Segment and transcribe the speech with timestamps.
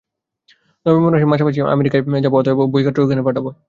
[0.85, 3.49] November মাসের শেষাশেষি আমেরিকায় যাব, অতএব বইপত্র ঐখানে পাঠাবে।